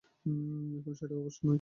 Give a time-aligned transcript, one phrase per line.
[0.77, 1.49] এখন সেটাও অবশ্য নেই।